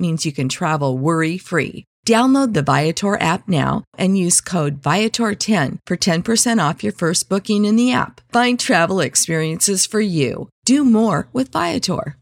means 0.00 0.24
you 0.24 0.32
can 0.32 0.48
travel 0.48 0.96
worry 0.96 1.36
free. 1.38 1.84
Download 2.06 2.54
the 2.54 2.62
Viator 2.62 3.20
app 3.20 3.46
now 3.46 3.84
and 3.98 4.16
use 4.16 4.40
code 4.40 4.80
Viator10 4.80 5.78
for 5.86 5.96
10% 5.96 6.68
off 6.68 6.82
your 6.82 6.94
first 6.94 7.28
booking 7.28 7.66
in 7.66 7.76
the 7.76 7.92
app. 7.92 8.22
Find 8.32 8.58
travel 8.58 9.00
experiences 9.00 9.84
for 9.84 10.00
you. 10.00 10.48
Do 10.64 10.84
more 10.84 11.28
with 11.32 11.52
Viator. 11.52 12.16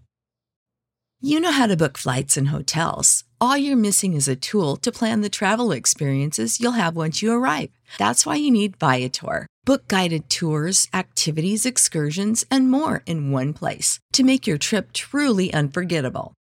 You 1.20 1.40
know 1.40 1.50
how 1.50 1.66
to 1.66 1.76
book 1.76 1.98
flights 1.98 2.36
and 2.36 2.48
hotels. 2.48 3.24
All 3.40 3.56
you're 3.56 3.76
missing 3.76 4.14
is 4.14 4.28
a 4.28 4.36
tool 4.36 4.76
to 4.76 4.92
plan 4.92 5.20
the 5.20 5.28
travel 5.28 5.72
experiences 5.72 6.60
you'll 6.60 6.72
have 6.72 6.94
once 6.96 7.22
you 7.22 7.32
arrive. 7.32 7.70
That's 7.98 8.24
why 8.24 8.36
you 8.36 8.50
need 8.50 8.76
Viator. 8.76 9.46
Book 9.64 9.88
guided 9.88 10.30
tours, 10.30 10.88
activities, 10.94 11.66
excursions, 11.66 12.44
and 12.50 12.70
more 12.70 13.02
in 13.06 13.32
one 13.32 13.52
place 13.52 13.98
to 14.12 14.22
make 14.22 14.46
your 14.46 14.58
trip 14.58 14.92
truly 14.92 15.52
unforgettable. 15.52 16.34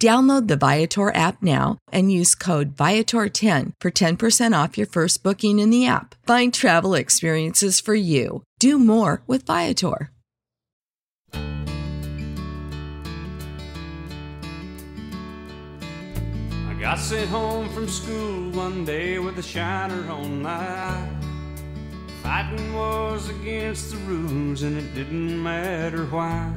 Download 0.00 0.48
the 0.48 0.56
Viator 0.56 1.14
app 1.14 1.42
now 1.42 1.76
and 1.92 2.10
use 2.10 2.34
code 2.34 2.74
Viator10 2.74 3.72
for 3.82 3.90
10% 3.90 4.64
off 4.64 4.78
your 4.78 4.86
first 4.86 5.22
booking 5.22 5.58
in 5.58 5.68
the 5.68 5.84
app. 5.86 6.14
Find 6.24 6.54
travel 6.54 6.94
experiences 6.94 7.80
for 7.80 7.94
you. 7.94 8.42
Do 8.58 8.78
more 8.78 9.20
with 9.26 9.44
Viator. 9.44 10.10
I 11.34 11.38
got 16.80 16.98
sent 16.98 17.28
home 17.28 17.68
from 17.68 17.86
school 17.86 18.52
one 18.52 18.86
day 18.86 19.18
with 19.18 19.38
a 19.38 19.42
shiner 19.42 20.10
on 20.10 20.40
my 20.40 20.50
eye. 20.50 21.10
Fighting 22.22 22.72
was 22.72 23.28
against 23.28 23.90
the 23.90 23.98
rules 23.98 24.62
and 24.62 24.78
it 24.78 24.94
didn't 24.94 25.42
matter 25.42 26.06
why. 26.06 26.54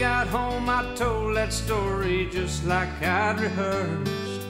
Got 0.00 0.28
home, 0.28 0.66
I 0.70 0.94
told 0.94 1.36
that 1.36 1.52
story 1.52 2.26
just 2.32 2.64
like 2.64 2.88
I'd 3.02 3.38
rehearsed. 3.38 4.48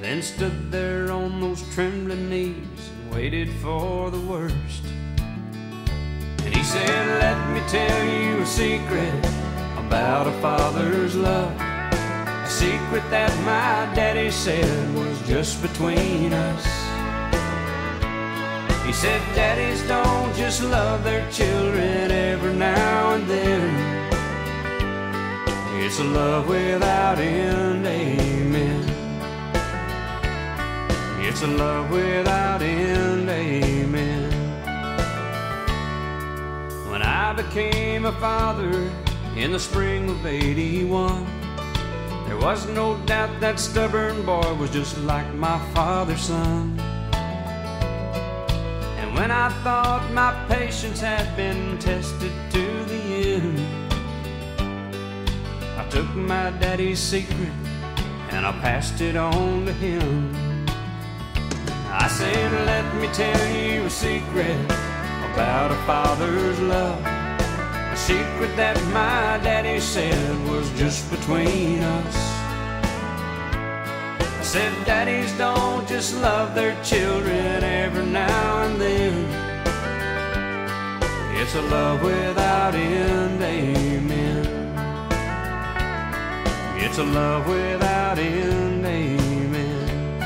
Then 0.00 0.22
stood 0.22 0.72
there 0.72 1.12
on 1.12 1.42
those 1.42 1.62
trembling 1.74 2.30
knees 2.30 2.56
and 2.88 3.14
waited 3.14 3.50
for 3.60 4.10
the 4.10 4.20
worst. 4.20 4.82
And 5.18 6.56
he 6.56 6.62
said, 6.62 7.20
Let 7.20 7.36
me 7.52 7.60
tell 7.68 8.04
you 8.06 8.38
a 8.38 8.46
secret 8.46 9.14
about 9.76 10.26
a 10.26 10.32
father's 10.40 11.14
love. 11.14 11.54
A 11.60 12.48
secret 12.48 13.02
that 13.10 13.30
my 13.44 13.94
daddy 13.94 14.30
said 14.30 14.94
was 14.94 15.20
just 15.28 15.60
between 15.60 16.32
us. 16.32 16.81
He 18.84 18.92
said, 18.92 19.20
Daddies 19.34 19.86
don't 19.86 20.34
just 20.34 20.62
love 20.62 21.04
their 21.04 21.30
children 21.30 22.10
every 22.10 22.52
now 22.54 23.14
and 23.14 23.26
then. 23.28 24.02
It's 25.84 26.00
a 26.00 26.04
love 26.04 26.48
without 26.48 27.18
end, 27.18 27.86
amen. 27.86 28.88
It's 31.20 31.42
a 31.42 31.46
love 31.46 31.90
without 31.90 32.60
end, 32.60 33.28
amen. 33.28 34.30
When 36.90 37.02
I 37.02 37.32
became 37.34 38.04
a 38.06 38.12
father 38.12 38.90
in 39.36 39.52
the 39.52 39.60
spring 39.60 40.10
of 40.10 40.26
81, 40.26 41.24
there 42.26 42.36
was 42.36 42.66
no 42.68 42.98
doubt 43.06 43.40
that 43.40 43.60
stubborn 43.60 44.26
boy 44.26 44.54
was 44.54 44.70
just 44.70 44.98
like 44.98 45.32
my 45.34 45.58
father's 45.72 46.22
son. 46.22 46.91
And 49.22 49.30
when 49.30 49.38
I 49.38 49.50
thought 49.62 50.10
my 50.10 50.32
patience 50.48 51.00
had 51.00 51.36
been 51.36 51.78
tested 51.78 52.32
to 52.50 52.84
the 52.86 53.02
end, 53.36 53.60
I 55.78 55.88
took 55.90 56.12
my 56.16 56.50
daddy's 56.58 56.98
secret 56.98 57.52
and 58.30 58.44
I 58.44 58.50
passed 58.60 59.00
it 59.00 59.14
on 59.14 59.64
to 59.66 59.72
him. 59.74 60.34
I 61.88 62.08
said, 62.08 62.50
Let 62.66 62.96
me 62.96 63.06
tell 63.12 63.46
you 63.54 63.84
a 63.84 63.90
secret 63.90 64.58
about 65.30 65.70
a 65.70 65.76
father's 65.86 66.58
love. 66.58 67.06
A 67.06 67.96
secret 67.96 68.56
that 68.56 68.76
my 68.86 69.38
daddy 69.44 69.78
said 69.78 70.48
was 70.48 70.68
just 70.76 71.08
between 71.12 71.78
us. 71.78 72.31
Said, 74.52 74.84
Daddies 74.84 75.32
don't 75.38 75.88
just 75.88 76.14
love 76.20 76.54
their 76.54 76.76
children 76.84 77.64
every 77.64 78.04
now 78.04 78.64
and 78.64 78.78
then. 78.78 79.14
It's 81.40 81.54
a 81.54 81.62
love 81.62 82.02
without 82.02 82.74
end, 82.74 83.40
amen. 83.42 84.44
It's 86.76 86.98
a 86.98 87.02
love 87.02 87.48
without 87.48 88.18
end, 88.18 88.84
amen. 88.84 90.18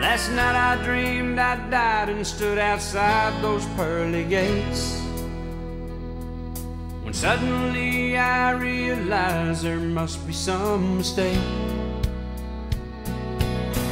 Last 0.00 0.30
night 0.32 0.56
I 0.56 0.82
dreamed 0.82 1.38
I 1.38 1.54
died 1.70 2.08
and 2.08 2.26
stood 2.26 2.58
outside 2.58 3.40
those 3.40 3.64
pearly 3.76 4.24
gates. 4.24 5.03
Suddenly 7.14 8.18
I 8.18 8.50
realize 8.50 9.62
there 9.62 9.78
must 9.78 10.26
be 10.26 10.32
some 10.32 10.98
mistake. 10.98 11.38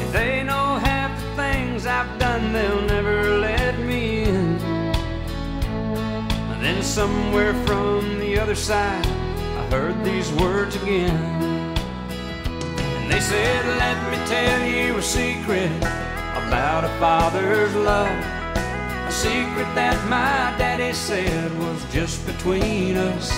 If 0.02 0.12
they 0.12 0.42
know 0.42 0.80
half 0.82 1.16
the 1.22 1.36
things 1.36 1.86
I've 1.86 2.18
done, 2.18 2.52
they'll 2.52 2.82
never 2.82 3.38
let 3.38 3.78
me 3.78 4.24
in. 4.24 4.58
And 6.50 6.64
then 6.64 6.82
somewhere 6.82 7.54
from 7.64 8.18
the 8.18 8.40
other 8.40 8.56
side, 8.56 9.06
I 9.06 9.68
heard 9.70 10.04
these 10.04 10.30
words 10.32 10.74
again. 10.74 11.16
And 12.66 13.10
they 13.10 13.20
said, 13.20 13.64
Let 13.78 14.10
me 14.10 14.16
tell 14.26 14.66
you 14.66 14.96
a 14.96 15.02
secret 15.02 15.70
about 16.34 16.82
a 16.82 16.90
father's 16.98 17.72
love. 17.76 18.41
Secret 19.12 19.68
that 19.74 19.98
my 20.08 20.56
daddy 20.58 20.92
said 20.94 21.56
was 21.58 21.84
just 21.92 22.24
between 22.26 22.96
us. 22.96 23.30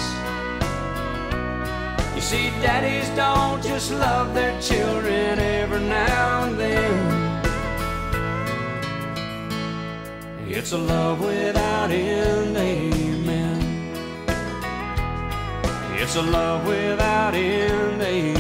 You 2.15 2.21
see, 2.21 2.51
daddies 2.63 3.09
don't 3.17 3.61
just 3.63 3.91
love 3.91 4.35
their 4.35 4.59
children 4.61 5.39
every 5.39 5.81
now 5.81 6.45
and 6.45 6.59
then. 6.59 7.35
It's 10.49 10.71
a 10.73 10.79
love 10.79 11.21
without 11.21 11.91
end, 11.91 12.57
amen. 12.57 13.61
It's 16.01 16.15
a 16.15 16.23
love 16.23 16.65
without 16.67 17.35
end, 17.35 18.01
amen. 18.01 18.34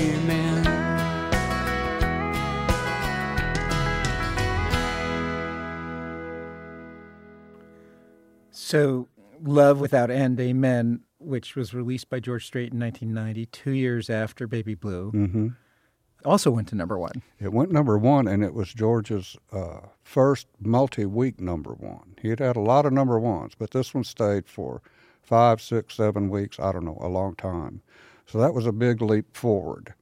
So, 8.64 9.08
love 9.42 9.78
without 9.78 10.10
end, 10.10 10.40
amen. 10.40 11.00
which 11.18 11.54
was 11.54 11.74
released 11.74 12.08
by 12.08 12.18
George 12.18 12.46
Strait 12.46 12.72
in 12.72 12.80
1990, 12.80 13.44
two 13.46 13.72
years 13.72 14.08
after 14.08 14.46
Baby 14.46 14.74
Blue, 14.74 15.10
hmm 15.10 15.48
also 16.24 16.50
went 16.50 16.66
to 16.68 16.74
number 16.74 16.98
one. 16.98 17.20
It 17.38 17.52
went 17.52 17.70
number 17.70 17.98
one, 17.98 18.26
and 18.26 18.42
it 18.42 18.54
was 18.54 18.72
George's 18.72 19.36
uh, 19.52 19.80
first 20.02 20.46
multi-week 20.58 21.38
number 21.38 21.74
one. 21.74 22.14
He 22.22 22.30
had 22.30 22.38
had 22.38 22.56
a 22.56 22.60
lot 22.60 22.86
of 22.86 22.94
number 22.94 23.20
ones, 23.20 23.52
but 23.58 23.72
this 23.72 23.92
one 23.92 24.04
stayed 24.04 24.48
for 24.48 24.80
five, 25.20 25.60
six, 25.60 25.96
seven 25.96 26.30
weeks. 26.30 26.58
I 26.58 26.72
don't 26.72 26.86
know, 26.86 26.96
a 27.02 27.08
long 27.08 27.34
time. 27.34 27.82
So 28.24 28.38
that 28.38 28.54
was 28.54 28.64
a 28.64 28.72
big 28.72 29.02
leap 29.02 29.36
forward. 29.36 29.92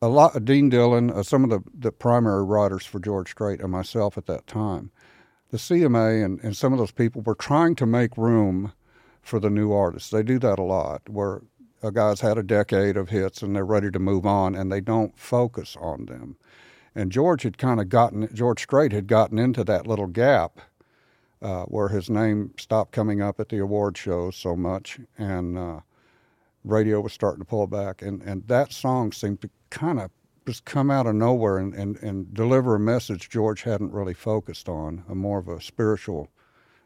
A 0.00 0.06
lot, 0.06 0.44
Dean 0.44 0.68
Dillon, 0.68 1.10
uh, 1.10 1.24
some 1.24 1.42
of 1.42 1.50
the, 1.50 1.60
the 1.76 1.90
primary 1.90 2.44
writers 2.44 2.86
for 2.86 3.00
George 3.00 3.32
Strait, 3.32 3.60
and 3.60 3.72
myself 3.72 4.16
at 4.16 4.26
that 4.26 4.46
time, 4.46 4.92
the 5.52 5.58
CMA 5.58 6.24
and, 6.24 6.40
and 6.42 6.56
some 6.56 6.72
of 6.72 6.78
those 6.78 6.90
people 6.90 7.20
were 7.22 7.34
trying 7.34 7.74
to 7.76 7.86
make 7.86 8.16
room 8.16 8.72
for 9.20 9.38
the 9.38 9.50
new 9.50 9.70
artists. 9.70 10.10
They 10.10 10.22
do 10.22 10.38
that 10.38 10.58
a 10.58 10.62
lot, 10.62 11.08
where 11.08 11.42
a 11.82 11.92
guy's 11.92 12.22
had 12.22 12.38
a 12.38 12.42
decade 12.42 12.96
of 12.96 13.10
hits 13.10 13.42
and 13.42 13.54
they're 13.54 13.64
ready 13.64 13.90
to 13.90 13.98
move 13.98 14.24
on 14.24 14.54
and 14.54 14.72
they 14.72 14.80
don't 14.80 15.16
focus 15.16 15.76
on 15.78 16.06
them. 16.06 16.36
And 16.94 17.12
George 17.12 17.42
had 17.42 17.58
kind 17.58 17.80
of 17.80 17.90
gotten, 17.90 18.34
George 18.34 18.62
Strait 18.62 18.92
had 18.92 19.06
gotten 19.06 19.38
into 19.38 19.62
that 19.64 19.86
little 19.86 20.06
gap 20.06 20.58
uh, 21.42 21.64
where 21.64 21.88
his 21.88 22.08
name 22.08 22.54
stopped 22.58 22.92
coming 22.92 23.20
up 23.20 23.38
at 23.38 23.50
the 23.50 23.58
award 23.58 23.98
shows 23.98 24.36
so 24.36 24.56
much 24.56 25.00
and 25.18 25.58
uh, 25.58 25.80
radio 26.64 27.00
was 27.00 27.12
starting 27.12 27.40
to 27.40 27.44
pull 27.44 27.66
back. 27.66 28.00
And, 28.00 28.22
and 28.22 28.48
that 28.48 28.72
song 28.72 29.12
seemed 29.12 29.42
to 29.42 29.50
kind 29.68 30.00
of 30.00 30.10
just 30.46 30.64
come 30.64 30.90
out 30.90 31.06
of 31.06 31.14
nowhere 31.14 31.58
and, 31.58 31.74
and, 31.74 31.96
and 31.98 32.34
deliver 32.34 32.74
a 32.74 32.80
message 32.80 33.28
George 33.28 33.62
hadn't 33.62 33.92
really 33.92 34.14
focused 34.14 34.68
on, 34.68 35.04
a 35.08 35.14
more 35.14 35.38
of 35.38 35.48
a 35.48 35.60
spiritual 35.60 36.28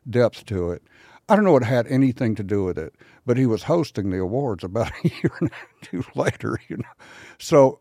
depth 0.08 0.44
to 0.46 0.70
it. 0.70 0.82
I 1.28 1.34
don't 1.34 1.44
know 1.44 1.52
what 1.52 1.64
had 1.64 1.86
anything 1.88 2.34
to 2.36 2.44
do 2.44 2.64
with 2.64 2.78
it, 2.78 2.94
but 3.24 3.36
he 3.36 3.46
was 3.46 3.64
hosting 3.64 4.10
the 4.10 4.20
awards 4.20 4.62
about 4.62 4.92
a 5.04 5.08
year 5.22 5.32
and 5.40 5.50
a 5.50 5.84
two 5.84 6.04
later, 6.14 6.60
you 6.68 6.76
know. 6.76 6.84
So 7.38 7.80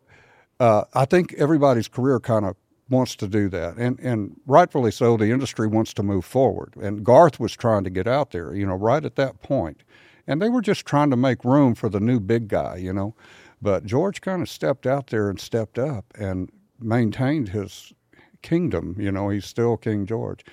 uh, 0.59 0.85
I 0.93 1.05
think 1.05 1.33
everybody's 1.33 1.87
career 1.87 2.19
kind 2.19 2.45
of 2.45 2.55
wants 2.89 3.15
to 3.15 3.27
do 3.27 3.49
that, 3.49 3.77
and 3.77 3.99
and 3.99 4.39
rightfully 4.45 4.91
so. 4.91 5.17
The 5.17 5.31
industry 5.31 5.67
wants 5.67 5.93
to 5.95 6.03
move 6.03 6.25
forward, 6.25 6.73
and 6.81 7.03
Garth 7.03 7.39
was 7.39 7.53
trying 7.53 7.83
to 7.83 7.89
get 7.89 8.07
out 8.07 8.31
there, 8.31 8.55
you 8.55 8.65
know, 8.65 8.75
right 8.75 9.03
at 9.03 9.15
that 9.15 9.41
point, 9.41 9.83
and 10.27 10.41
they 10.41 10.49
were 10.49 10.61
just 10.61 10.85
trying 10.85 11.09
to 11.11 11.17
make 11.17 11.43
room 11.43 11.75
for 11.75 11.89
the 11.89 11.99
new 11.99 12.19
big 12.19 12.47
guy, 12.47 12.77
you 12.77 12.93
know. 12.93 13.15
But 13.61 13.85
George 13.85 14.21
kind 14.21 14.41
of 14.41 14.49
stepped 14.49 14.85
out 14.85 15.07
there 15.07 15.29
and 15.29 15.39
stepped 15.39 15.79
up 15.79 16.05
and 16.17 16.51
maintained 16.79 17.49
his 17.49 17.93
kingdom. 18.41 18.95
You 18.99 19.11
know, 19.11 19.29
he's 19.29 19.45
still 19.45 19.77
King 19.77 20.05
George. 20.05 20.45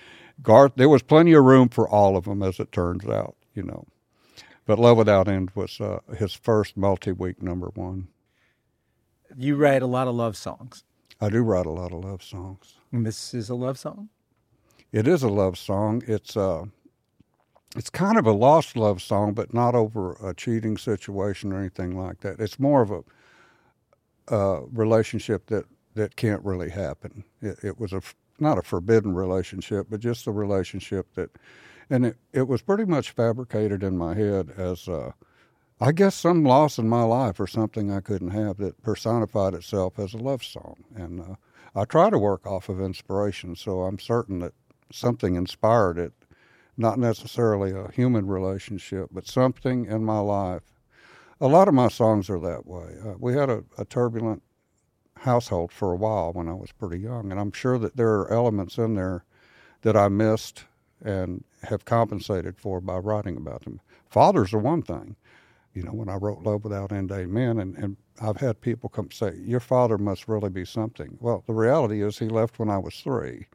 Garth, 0.43 0.73
there 0.77 0.89
was 0.89 1.03
plenty 1.03 1.33
of 1.35 1.45
room 1.45 1.69
for 1.69 1.89
all 1.89 2.17
of 2.17 2.25
them, 2.25 2.43
as 2.43 2.59
it 2.59 2.73
turns 2.73 3.05
out. 3.07 3.37
You 3.55 3.65
know, 3.65 3.87
but 4.65 4.79
Love 4.79 4.97
Without 4.97 5.29
End 5.29 5.51
was 5.55 5.81
uh, 5.81 6.01
his 6.17 6.33
first 6.33 6.77
multi-week 6.77 7.43
number 7.43 7.71
one. 7.75 8.09
You 9.37 9.57
write 9.57 9.83
a 9.83 9.87
lot 9.87 10.09
of 10.09 10.15
love 10.15 10.37
songs, 10.37 10.85
I 11.21 11.29
do 11.29 11.43
write 11.43 11.67
a 11.67 11.71
lot 11.71 11.93
of 11.93 12.03
love 12.05 12.23
songs. 12.23 12.75
and 12.91 13.07
this 13.07 13.33
is 13.33 13.49
a 13.49 13.55
love 13.55 13.79
song. 13.79 14.09
It 14.91 15.07
is 15.07 15.23
a 15.23 15.29
love 15.29 15.57
song. 15.57 16.03
It's 16.07 16.37
uh, 16.37 16.65
it's 17.77 17.91
kind 17.91 18.19
of 18.19 18.27
a 18.27 18.33
lost 18.33 18.77
love 18.77 19.01
song, 19.01 19.33
but 19.33 19.55
not 19.55 19.75
over 19.75 20.13
a 20.23 20.35
cheating 20.35 20.77
situation 20.77 21.53
or 21.53 21.59
anything 21.59 21.97
like 21.97 22.21
that. 22.21 22.41
It's 22.41 22.59
more 22.59 22.83
of 22.83 22.91
a 22.91 23.03
uh, 24.35 24.61
relationship 24.73 25.47
that 25.47 25.65
that 25.95 26.17
can't 26.17 26.43
really 26.45 26.71
happen. 26.71 27.25
It, 27.41 27.59
it 27.63 27.81
was 27.81 27.93
a 27.93 28.03
not 28.39 28.59
a 28.59 28.63
forbidden 28.63 29.15
relationship, 29.15 29.87
but 29.91 30.01
just 30.01 30.27
a 30.27 30.33
relationship 30.33 31.07
that, 31.15 31.31
and 31.91 32.07
it 32.07 32.17
it 32.33 32.49
was 32.49 32.63
pretty 32.63 32.85
much 32.85 33.11
fabricated 33.11 33.83
in 33.83 33.97
my 33.97 34.15
head 34.15 34.53
as. 34.57 34.89
Uh, 34.89 35.13
I 35.81 35.91
guess 35.91 36.15
some 36.15 36.45
loss 36.45 36.79
in 36.79 36.89
my 36.89 37.03
life 37.03 37.41
or 37.41 37.49
something 37.49 37.91
I 37.91 37.99
couldn't 37.99 38.31
have 38.31 38.59
that 38.59 38.81
personified 38.85 39.53
itself 39.53 39.99
as 39.99 40.15
a 40.15 40.19
love 40.19 40.45
song. 40.45 40.85
And 40.95 41.21
uh, 41.21 41.35
I 41.75 41.85
try 41.87 42.09
to 42.09 42.19
work 42.19 42.47
off 42.47 42.69
of 42.69 42.81
inspiration, 42.81 43.57
so 43.57 43.81
I'm 43.81 43.99
certain 43.99 44.39
that 44.39 44.53
something 44.93 45.35
inspired 45.35 45.99
it, 45.99 46.13
not 46.77 46.99
necessarily 46.99 47.71
a 47.73 47.91
human 47.91 48.27
relationship, 48.27 49.11
but 49.13 49.27
something 49.27 49.87
in 49.87 50.05
my 50.05 50.19
life. 50.19 50.63
A 51.41 51.49
lot 51.49 51.69
of 51.69 51.75
my 51.75 51.89
songs 51.89 52.31
are 52.31 52.41
that 52.41 52.67
way. 52.67 52.97
Uh, 53.05 53.15
we 53.19 53.35
had 53.35 53.51
a, 53.51 53.65
a 53.77 53.85
turbulent 53.85 54.43
household 55.19 55.73
for 55.73 55.93
a 55.93 55.97
while 55.97 56.33
when 56.33 56.49
I 56.49 56.55
was 56.55 56.73
pretty 56.73 56.99
young, 56.99 57.31
and 57.31 57.41
I'm 57.41 57.53
sure 57.53 57.79
that 57.79 57.97
there 57.97 58.15
are 58.21 58.33
elements 58.33 58.79
in 58.79 58.95
there 58.95 59.25
that 59.83 59.97
I 59.97 60.09
missed 60.09 60.65
and 61.05 61.45
have 61.65 61.85
compensated 61.85 62.59
for 62.59 62.81
by 62.81 62.99
writing 62.99 63.37
about 63.37 63.63
them. 63.65 63.81
Fathers 64.09 64.53
are 64.53 64.59
one 64.59 64.83
thing 64.83 65.17
you 65.75 65.83
know, 65.83 65.93
when 65.93 66.09
I 66.09 66.17
wrote 66.17 66.43
Love 66.43 66.65
Without 66.65 66.93
End 66.93 67.11
Amen, 67.11 67.59
and, 67.59 67.77
and 67.77 67.97
I've 68.21 68.37
had 68.37 68.61
people 68.61 68.89
come 68.89 69.11
say, 69.11 69.35
Your 69.37 69.61
father 69.61 69.99
must 69.99 70.29
really 70.29 70.51
be 70.51 70.65
something. 70.65 71.17
Well, 71.21 71.45
the 71.47 71.55
reality 71.55 72.03
is 72.03 72.19
he 72.19 72.29
left 72.29 72.59
when 72.59 72.71
I 72.71 72.79
was 72.79 72.95
three. 72.97 73.47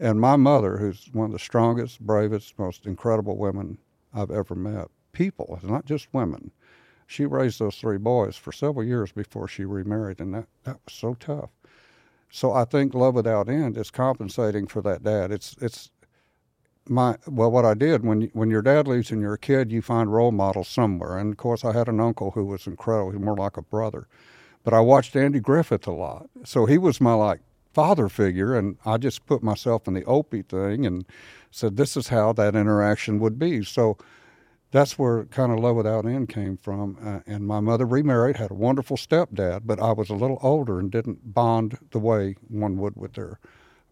And 0.00 0.20
my 0.20 0.36
mother, 0.36 0.78
who's 0.78 1.08
one 1.12 1.26
of 1.26 1.32
the 1.32 1.38
strongest, 1.38 2.00
bravest, 2.00 2.58
most 2.58 2.86
incredible 2.86 3.36
women 3.36 3.78
I've 4.12 4.30
ever 4.30 4.54
met, 4.54 4.88
people, 5.12 5.58
not 5.62 5.84
just 5.84 6.12
women, 6.12 6.50
she 7.06 7.26
raised 7.26 7.58
those 7.58 7.76
three 7.76 7.98
boys 7.98 8.36
for 8.36 8.52
several 8.52 8.84
years 8.84 9.12
before 9.12 9.46
she 9.46 9.64
remarried, 9.64 10.20
and 10.20 10.34
that, 10.34 10.46
that 10.64 10.78
was 10.84 10.94
so 10.94 11.14
tough. 11.14 11.50
So 12.30 12.52
I 12.52 12.64
think 12.64 12.94
Love 12.94 13.14
Without 13.14 13.48
End 13.48 13.76
is 13.76 13.90
compensating 13.90 14.66
for 14.66 14.82
that 14.82 15.04
dad. 15.04 15.30
It's 15.30 15.54
it's 15.60 15.90
my 16.88 17.16
well, 17.28 17.50
what 17.50 17.64
I 17.64 17.74
did 17.74 18.04
when 18.04 18.22
when 18.32 18.50
your 18.50 18.62
dad 18.62 18.88
leaves 18.88 19.12
and 19.12 19.20
you're 19.20 19.34
a 19.34 19.38
kid, 19.38 19.70
you 19.70 19.80
find 19.80 20.12
role 20.12 20.32
models 20.32 20.68
somewhere. 20.68 21.16
And 21.16 21.32
of 21.32 21.36
course, 21.36 21.64
I 21.64 21.72
had 21.72 21.88
an 21.88 22.00
uncle 22.00 22.32
who 22.32 22.44
was 22.44 22.66
incredible. 22.66 23.12
He 23.12 23.18
was 23.18 23.24
more 23.24 23.36
like 23.36 23.56
a 23.56 23.62
brother. 23.62 24.08
But 24.64 24.74
I 24.74 24.80
watched 24.80 25.14
Andy 25.14 25.40
Griffith 25.40 25.86
a 25.86 25.92
lot, 25.92 26.28
so 26.42 26.66
he 26.66 26.78
was 26.78 27.00
my 27.00 27.14
like 27.14 27.40
father 27.74 28.08
figure, 28.08 28.56
and 28.56 28.78
I 28.86 28.96
just 28.96 29.26
put 29.26 29.42
myself 29.42 29.86
in 29.86 29.94
the 29.94 30.04
Opie 30.04 30.42
thing 30.42 30.86
and 30.86 31.04
said 31.50 31.76
this 31.76 31.96
is 31.96 32.08
how 32.08 32.32
that 32.34 32.54
interaction 32.54 33.18
would 33.20 33.38
be. 33.38 33.64
So 33.64 33.98
that's 34.70 34.98
where 34.98 35.24
kind 35.26 35.52
of 35.52 35.60
Love 35.60 35.76
Without 35.76 36.06
End 36.06 36.28
came 36.28 36.56
from. 36.56 36.96
Uh, 37.04 37.20
and 37.26 37.46
my 37.46 37.60
mother 37.60 37.86
remarried, 37.86 38.36
had 38.36 38.50
a 38.50 38.54
wonderful 38.54 38.96
stepdad, 38.96 39.62
but 39.64 39.80
I 39.80 39.92
was 39.92 40.10
a 40.10 40.14
little 40.14 40.38
older 40.42 40.78
and 40.78 40.90
didn't 40.90 41.34
bond 41.34 41.78
the 41.90 41.98
way 41.98 42.36
one 42.48 42.76
would 42.78 42.96
with 42.96 43.12
their 43.12 43.38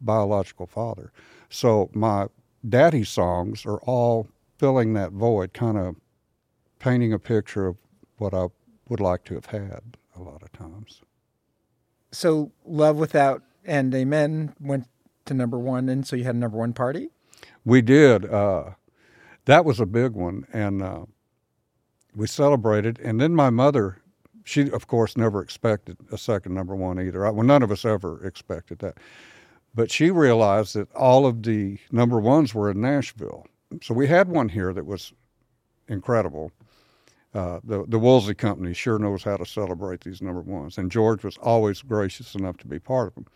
biological 0.00 0.66
father. 0.66 1.12
So 1.50 1.90
my 1.92 2.26
daddy 2.68 3.04
songs 3.04 3.66
are 3.66 3.78
all 3.82 4.28
filling 4.58 4.94
that 4.94 5.12
void, 5.12 5.52
kind 5.52 5.76
of 5.76 5.96
painting 6.78 7.12
a 7.12 7.18
picture 7.18 7.66
of 7.66 7.76
what 8.18 8.34
I 8.34 8.46
would 8.88 9.00
like 9.00 9.24
to 9.24 9.34
have 9.34 9.46
had 9.46 9.96
a 10.16 10.22
lot 10.22 10.42
of 10.42 10.52
times. 10.52 11.02
So, 12.10 12.52
Love 12.64 12.96
Without 12.96 13.42
End 13.64 13.94
Amen 13.94 14.54
went 14.60 14.88
to 15.26 15.34
number 15.34 15.58
one, 15.58 15.88
and 15.88 16.06
so 16.06 16.16
you 16.16 16.24
had 16.24 16.34
a 16.34 16.38
number 16.38 16.58
one 16.58 16.72
party. 16.72 17.10
We 17.64 17.80
did. 17.82 18.24
Uh, 18.24 18.70
that 19.44 19.64
was 19.64 19.80
a 19.80 19.86
big 19.86 20.12
one, 20.12 20.46
and 20.52 20.82
uh, 20.82 21.04
we 22.14 22.26
celebrated. 22.26 22.98
And 23.00 23.20
then 23.20 23.34
my 23.34 23.50
mother, 23.50 23.98
she 24.44 24.70
of 24.70 24.86
course 24.86 25.16
never 25.16 25.40
expected 25.40 25.96
a 26.10 26.18
second 26.18 26.54
number 26.54 26.74
one 26.74 27.00
either. 27.00 27.20
Well, 27.32 27.46
none 27.46 27.62
of 27.62 27.70
us 27.70 27.84
ever 27.84 28.24
expected 28.26 28.80
that. 28.80 28.98
But 29.74 29.90
she 29.90 30.10
realized 30.10 30.74
that 30.74 30.92
all 30.94 31.24
of 31.24 31.42
the 31.42 31.78
number 31.90 32.20
ones 32.20 32.54
were 32.54 32.70
in 32.70 32.80
Nashville. 32.80 33.46
So 33.82 33.94
we 33.94 34.06
had 34.06 34.28
one 34.28 34.50
here 34.50 34.72
that 34.74 34.84
was 34.84 35.12
incredible. 35.88 36.52
Uh, 37.34 37.60
the 37.64 37.84
the 37.88 37.98
Woolsey 37.98 38.34
Company 38.34 38.74
sure 38.74 38.98
knows 38.98 39.22
how 39.22 39.38
to 39.38 39.46
celebrate 39.46 40.02
these 40.02 40.20
number 40.20 40.42
ones, 40.42 40.76
and 40.76 40.90
George 40.90 41.24
was 41.24 41.38
always 41.38 41.80
gracious 41.80 42.34
enough 42.34 42.58
to 42.58 42.66
be 42.66 42.78
part 42.78 43.08
of 43.08 43.14
them. 43.14 43.26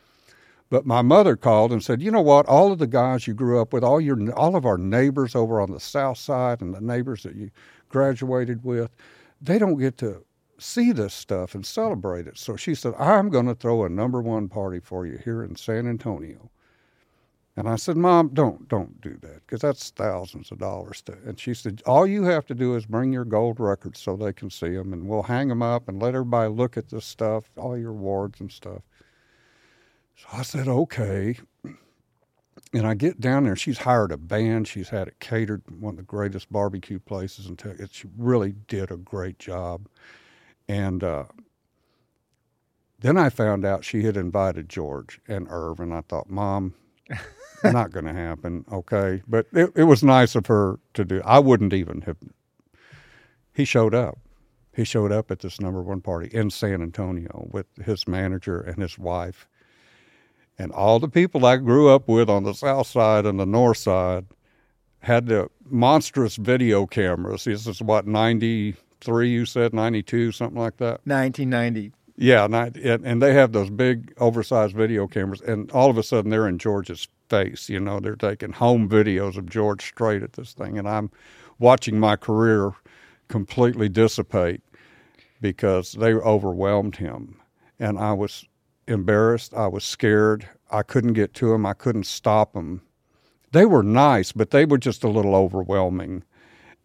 But 0.68 0.84
my 0.84 1.00
mother 1.02 1.36
called 1.36 1.72
and 1.72 1.82
said, 1.82 2.02
"You 2.02 2.10
know 2.10 2.22
what? 2.22 2.46
All 2.46 2.72
of 2.72 2.78
the 2.78 2.86
guys 2.86 3.26
you 3.26 3.34
grew 3.34 3.60
up 3.60 3.72
with, 3.72 3.84
all 3.84 4.00
your 4.00 4.32
all 4.32 4.56
of 4.56 4.66
our 4.66 4.78
neighbors 4.78 5.34
over 5.34 5.60
on 5.60 5.70
the 5.70 5.80
south 5.80 6.18
side, 6.18 6.60
and 6.60 6.74
the 6.74 6.80
neighbors 6.80 7.22
that 7.22 7.36
you 7.36 7.50
graduated 7.88 8.64
with, 8.64 8.90
they 9.40 9.58
don't 9.58 9.78
get 9.78 9.96
to 9.98 10.24
see 10.58 10.90
this 10.92 11.14
stuff 11.14 11.54
and 11.54 11.64
celebrate 11.64 12.26
it." 12.26 12.36
So 12.38 12.56
she 12.56 12.74
said, 12.74 12.94
"I'm 12.98 13.30
going 13.30 13.46
to 13.46 13.54
throw 13.54 13.84
a 13.84 13.88
number 13.88 14.20
one 14.20 14.48
party 14.48 14.80
for 14.80 15.06
you 15.06 15.18
here 15.24 15.42
in 15.42 15.56
San 15.56 15.86
Antonio." 15.86 16.50
And 17.58 17.68
I 17.68 17.76
said, 17.76 17.96
Mom, 17.96 18.30
don't 18.34 18.68
don't 18.68 19.00
do 19.00 19.16
that 19.22 19.46
because 19.46 19.62
that's 19.62 19.90
thousands 19.90 20.52
of 20.52 20.58
dollars. 20.58 21.00
To, 21.02 21.16
and 21.24 21.40
she 21.40 21.54
said, 21.54 21.80
all 21.86 22.06
you 22.06 22.24
have 22.24 22.44
to 22.46 22.54
do 22.54 22.74
is 22.76 22.84
bring 22.84 23.12
your 23.12 23.24
gold 23.24 23.58
records 23.60 23.98
so 24.00 24.14
they 24.14 24.34
can 24.34 24.50
see 24.50 24.70
them, 24.70 24.92
and 24.92 25.08
we'll 25.08 25.22
hang 25.22 25.48
them 25.48 25.62
up 25.62 25.88
and 25.88 26.00
let 26.02 26.14
everybody 26.14 26.50
look 26.52 26.76
at 26.76 26.90
this 26.90 27.06
stuff, 27.06 27.50
all 27.56 27.78
your 27.78 27.92
awards 27.92 28.40
and 28.40 28.52
stuff. 28.52 28.82
So 30.16 30.26
I 30.32 30.42
said, 30.42 30.68
okay. 30.68 31.38
And 32.72 32.86
I 32.86 32.94
get 32.94 33.20
down 33.20 33.44
there. 33.44 33.56
She's 33.56 33.78
hired 33.78 34.12
a 34.12 34.16
band. 34.16 34.66
She's 34.68 34.88
had 34.88 35.08
it 35.08 35.20
catered, 35.20 35.62
one 35.80 35.94
of 35.94 35.98
the 35.98 36.02
greatest 36.02 36.50
barbecue 36.52 36.98
places 36.98 37.46
in 37.46 37.56
Texas. 37.56 37.90
She 37.92 38.08
really 38.16 38.54
did 38.66 38.90
a 38.90 38.96
great 38.96 39.38
job. 39.38 39.88
And 40.68 41.04
uh, 41.04 41.24
then 42.98 43.16
I 43.16 43.30
found 43.30 43.64
out 43.64 43.84
she 43.84 44.02
had 44.02 44.16
invited 44.16 44.68
George 44.68 45.20
and 45.28 45.48
Erv, 45.48 45.78
and 45.78 45.94
I 45.94 46.00
thought, 46.02 46.28
Mom, 46.28 46.74
not 47.64 47.92
going 47.92 48.06
to 48.06 48.12
happen. 48.12 48.64
Okay, 48.72 49.22
but 49.28 49.46
it, 49.52 49.70
it 49.76 49.84
was 49.84 50.02
nice 50.02 50.34
of 50.34 50.46
her 50.46 50.80
to 50.94 51.04
do. 51.04 51.22
I 51.24 51.38
wouldn't 51.38 51.72
even 51.72 52.02
have 52.02 52.16
he 53.56 53.64
showed 53.64 53.94
up. 53.94 54.18
He 54.74 54.84
showed 54.84 55.10
up 55.12 55.30
at 55.30 55.38
this 55.38 55.60
number 55.60 55.80
one 55.80 56.02
party 56.02 56.28
in 56.30 56.50
San 56.50 56.82
Antonio 56.82 57.48
with 57.50 57.66
his 57.82 58.06
manager 58.06 58.60
and 58.60 58.82
his 58.82 58.98
wife. 58.98 59.48
And 60.58 60.72
all 60.72 60.98
the 60.98 61.08
people 61.08 61.44
I 61.44 61.56
grew 61.56 61.88
up 61.88 62.08
with 62.08 62.30
on 62.30 62.44
the 62.44 62.54
south 62.54 62.86
side 62.86 63.26
and 63.26 63.38
the 63.38 63.46
north 63.46 63.78
side 63.78 64.26
had 65.00 65.26
the 65.26 65.48
monstrous 65.68 66.36
video 66.36 66.86
cameras. 66.86 67.44
This 67.44 67.66
is 67.66 67.82
what, 67.82 68.06
93, 68.06 69.28
you 69.28 69.44
said, 69.44 69.74
92, 69.74 70.32
something 70.32 70.58
like 70.58 70.78
that? 70.78 71.00
1990. 71.04 71.92
Yeah, 72.16 72.46
and, 72.46 72.54
and, 72.54 73.06
and 73.06 73.22
they 73.22 73.34
have 73.34 73.52
those 73.52 73.68
big 73.68 74.14
oversized 74.18 74.74
video 74.74 75.06
cameras, 75.06 75.42
and 75.42 75.70
all 75.72 75.90
of 75.90 75.98
a 75.98 76.02
sudden 76.02 76.30
they're 76.30 76.48
in 76.48 76.58
George's 76.58 77.06
face. 77.28 77.68
You 77.68 77.78
know, 77.78 78.00
they're 78.00 78.16
taking 78.16 78.52
home 78.52 78.88
videos 78.88 79.36
of 79.36 79.50
George 79.50 79.86
Strait 79.86 80.22
at 80.22 80.32
this 80.32 80.54
thing, 80.54 80.78
and 80.78 80.88
I'm 80.88 81.10
watching 81.58 82.00
my 82.00 82.16
career 82.16 82.72
completely 83.28 83.88
dissipate 83.90 84.62
because 85.42 85.92
they 85.92 86.14
overwhelmed 86.14 86.96
him, 86.96 87.36
and 87.78 87.98
I 87.98 88.14
was 88.14 88.46
embarrassed. 88.86 89.54
I 89.54 89.66
was 89.66 89.84
scared. 89.84 90.48
I 90.70 90.82
couldn't 90.82 91.12
get 91.14 91.34
to 91.34 91.52
him. 91.52 91.66
I 91.66 91.74
couldn't 91.74 92.06
stop 92.06 92.52
them. 92.52 92.82
They 93.52 93.66
were 93.66 93.82
nice, 93.82 94.32
but 94.32 94.50
they 94.50 94.64
were 94.64 94.78
just 94.78 95.04
a 95.04 95.08
little 95.08 95.34
overwhelming, 95.34 96.24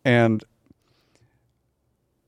and 0.05 0.43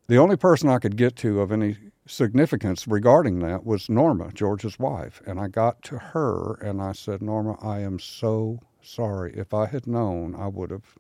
the 0.08 0.18
only 0.18 0.36
person 0.36 0.70
I 0.70 0.80
could 0.80 0.98
get 0.98 1.16
to 1.18 1.40
of 1.42 1.52
any 1.52 1.78
significance 2.06 2.88
regarding 2.88 3.40
that 3.40 3.66
was 3.66 3.90
Norma, 3.90 4.32
George's 4.34 4.78
wife. 4.78 5.22
And 5.26 5.40
I 5.40 5.48
got 5.48 5.82
to 5.84 5.98
her 5.98 6.56
and 6.56 6.82
I 6.82 6.92
said, 6.92 7.22
Norma, 7.22 7.58
I 7.62 7.80
am 7.80 8.00
so 8.00 8.60
sorry. 8.82 9.34
If 9.36 9.54
I 9.54 9.66
had 9.68 9.88
known, 9.88 10.36
I 10.36 10.48
would 10.48 10.72
have 10.72 10.98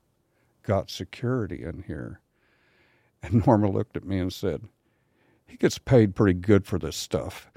got 0.64 0.90
security 0.90 1.64
in 1.64 1.84
here. 1.86 2.22
And 3.22 3.46
Norma 3.48 3.70
looked 3.70 3.98
at 3.98 4.06
me 4.06 4.20
and 4.20 4.32
said, 4.32 4.62
He 5.46 5.58
gets 5.58 5.78
paid 5.78 6.16
pretty 6.16 6.40
good 6.40 6.66
for 6.66 6.80
this 6.80 6.96
stuff. 6.96 7.52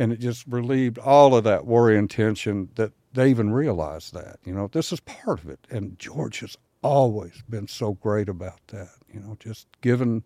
And 0.00 0.12
it 0.12 0.18
just 0.18 0.46
relieved 0.48 0.98
all 0.98 1.34
of 1.36 1.44
that 1.44 1.66
worry 1.66 1.96
and 1.96 2.10
tension 2.10 2.70
that 2.76 2.92
they 3.12 3.28
even 3.30 3.52
realized 3.52 4.14
that. 4.14 4.38
You 4.44 4.54
know, 4.54 4.66
this 4.66 4.92
is 4.92 5.00
part 5.00 5.40
of 5.44 5.48
it. 5.48 5.66
And 5.70 5.98
George 5.98 6.40
has 6.40 6.56
always 6.82 7.42
been 7.48 7.68
so 7.68 7.92
great 7.92 8.28
about 8.28 8.66
that, 8.68 8.88
you 9.12 9.20
know, 9.20 9.36
just 9.38 9.68
giving 9.82 10.24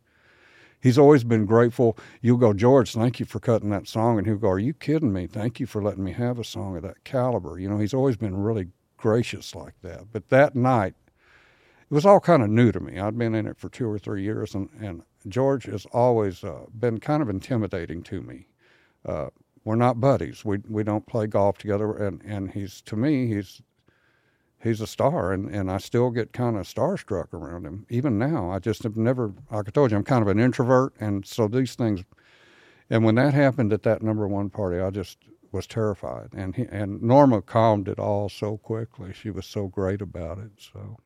he's 0.81 0.99
always 0.99 1.25
been 1.25 1.47
grateful. 1.47 1.99
You'll 2.21 2.37
go, 2.37 2.53
George, 2.53 2.93
thank 2.93 3.19
you 3.19 3.27
for 3.27 3.41
cutting 3.41 3.71
that 3.71 3.89
song. 3.89 4.19
And 4.19 4.27
he'll 4.27 4.37
go, 4.37 4.51
Are 4.51 4.59
you 4.59 4.75
kidding 4.75 5.13
me? 5.13 5.27
Thank 5.27 5.59
you 5.59 5.67
for 5.67 5.83
letting 5.83 6.05
me 6.05 6.13
have 6.13 6.39
a 6.39 6.45
song 6.45 6.77
of 6.77 6.83
that 6.85 7.03
caliber. 7.03 7.59
You 7.59 7.69
know, 7.69 7.79
he's 7.79 7.95
always 7.95 8.17
been 8.17 8.37
really 8.37 8.69
gracious 8.97 9.55
like 9.55 9.75
that. 9.83 10.13
But 10.13 10.29
that 10.29 10.55
night, 10.55 10.95
it 11.91 11.95
was 11.95 12.07
all 12.07 12.21
kind 12.21 12.43
of 12.43 12.51
new 12.51 12.71
to 12.71 12.81
me. 12.81 13.01
I'd 13.01 13.19
been 13.19 13.35
in 13.35 13.47
it 13.47 13.59
for 13.59 13.69
two 13.69 13.89
or 13.89 13.99
three 13.99 14.23
years, 14.23 14.55
and, 14.55 14.69
and 14.81 15.03
George 15.27 15.65
has 15.65 15.87
always 15.87 16.45
uh, 16.45 16.67
been 16.79 17.01
kind 17.01 17.23
of 17.23 17.29
intimidating 17.29 18.03
to 18.05 18.21
me. 18.23 18.47
Uh, 19.05 19.29
we're 19.65 19.77
not 19.77 20.01
buddies. 20.01 20.45
We 20.45 20.59
we 20.69 20.85
don't 20.85 21.07
play 21.07 21.27
golf 21.27 21.59
together, 21.59 21.95
and, 21.95 22.23
and 22.23 22.51
he's 22.51 22.81
to 22.83 22.97
me 22.97 23.27
he's 23.27 23.63
he's 24.65 24.81
a 24.81 24.87
star, 24.87 25.33
and, 25.33 25.49
and 25.55 25.71
I 25.71 25.79
still 25.79 26.11
get 26.11 26.33
kind 26.33 26.57
of 26.57 26.67
starstruck 26.67 27.33
around 27.33 27.67
him. 27.67 27.87
Even 27.91 28.19
now, 28.19 28.51
I 28.51 28.59
just 28.59 28.83
have 28.83 28.97
never, 28.97 29.33
like 29.51 29.69
I 29.69 29.71
told 29.71 29.91
you, 29.91 29.97
I'm 29.97 30.05
kind 30.05 30.23
of 30.23 30.29
an 30.29 30.41
introvert, 30.41 30.95
and 30.99 31.25
so 31.25 31.47
these 31.47 31.75
things. 31.75 32.03
And 32.91 33.05
when 33.05 33.15
that 33.15 33.35
happened 33.35 33.73
at 33.73 33.83
that 33.85 34.03
number 34.03 34.27
one 34.27 34.51
party, 34.51 34.81
I 34.81 34.91
just 34.91 35.19
was 35.53 35.67
terrified. 35.67 36.29
And 36.35 36.55
he, 36.55 36.67
and 36.71 37.03
Norma 37.03 37.41
calmed 37.41 37.89
it 37.89 37.99
all 37.99 38.29
so 38.29 38.59
quickly. 38.59 39.13
She 39.13 39.31
was 39.31 39.47
so 39.47 39.69
great 39.69 40.03
about 40.03 40.39
it. 40.39 40.51
So 40.59 40.99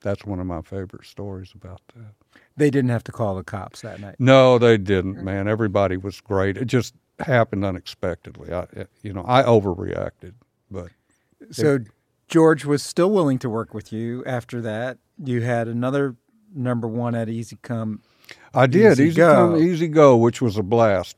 that's 0.00 0.24
one 0.24 0.40
of 0.40 0.46
my 0.46 0.62
favorite 0.62 1.04
stories 1.04 1.52
about 1.54 1.80
that. 1.94 2.14
They 2.56 2.70
didn't 2.70 2.90
have 2.90 3.04
to 3.04 3.12
call 3.12 3.34
the 3.34 3.44
cops 3.44 3.82
that 3.82 4.00
night. 4.00 4.16
No, 4.18 4.58
they 4.58 4.78
didn't, 4.78 5.22
man. 5.22 5.48
Everybody 5.48 5.96
was 5.96 6.20
great. 6.20 6.56
It 6.56 6.66
just 6.66 6.94
happened 7.20 7.64
unexpectedly. 7.64 8.52
I, 8.52 8.66
eh, 8.76 8.84
you 9.02 9.12
know, 9.12 9.24
I 9.26 9.42
overreacted, 9.42 10.34
but 10.70 10.90
so 11.50 11.78
George 12.28 12.64
was 12.64 12.82
still 12.82 13.10
willing 13.10 13.38
to 13.40 13.50
work 13.50 13.74
with 13.74 13.92
you 13.92 14.24
after 14.24 14.60
that. 14.62 14.98
You 15.22 15.42
had 15.42 15.68
another 15.68 16.16
number 16.54 16.88
one 16.88 17.14
at 17.14 17.28
Easy 17.28 17.58
Come. 17.62 18.02
I 18.52 18.66
did 18.66 18.92
Easy 18.92 19.04
Easy, 19.04 19.16
Go. 19.16 19.52
Come, 19.52 19.56
Easy 19.62 19.88
Go, 19.88 20.16
which 20.16 20.42
was 20.42 20.56
a 20.56 20.62
blast. 20.62 21.14